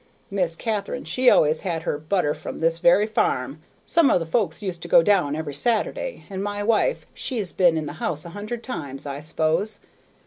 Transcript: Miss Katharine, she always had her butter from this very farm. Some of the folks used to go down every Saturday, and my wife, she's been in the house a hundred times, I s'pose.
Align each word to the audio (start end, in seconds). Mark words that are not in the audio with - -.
Miss 0.31 0.55
Katharine, 0.55 1.03
she 1.03 1.29
always 1.29 1.61
had 1.61 1.83
her 1.83 1.99
butter 1.99 2.33
from 2.33 2.57
this 2.57 2.79
very 2.79 3.05
farm. 3.05 3.61
Some 3.85 4.09
of 4.09 4.19
the 4.19 4.25
folks 4.25 4.63
used 4.63 4.81
to 4.81 4.87
go 4.87 5.03
down 5.03 5.35
every 5.35 5.53
Saturday, 5.53 6.23
and 6.27 6.43
my 6.43 6.63
wife, 6.63 7.05
she's 7.13 7.51
been 7.51 7.77
in 7.77 7.85
the 7.85 7.93
house 8.01 8.25
a 8.25 8.29
hundred 8.29 8.63
times, 8.63 9.05
I 9.05 9.19
s'pose. 9.19 9.79